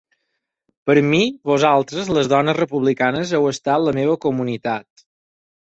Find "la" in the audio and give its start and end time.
3.87-3.99